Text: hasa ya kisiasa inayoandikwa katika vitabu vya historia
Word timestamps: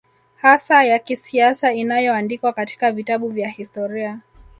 hasa 0.35 0.83
ya 0.83 0.99
kisiasa 0.99 1.73
inayoandikwa 1.73 2.53
katika 2.53 2.91
vitabu 2.91 3.29
vya 3.29 3.49
historia 3.49 4.19